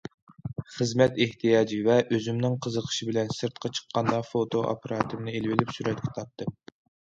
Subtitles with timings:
[0.77, 6.61] خىزمەت ئېھتىياجى ۋە ئۆزۈمنىڭ قىزىقىشى بىلەن سىرتقا چىققاندا فوتو ئاپپاراتىمنى ئېلىۋېلىپ سۈرەتكە تارتتىم.